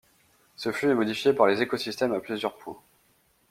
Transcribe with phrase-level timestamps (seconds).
[0.55, 2.81] Ce flux est modifié par les écosystèmes à plusieurs points.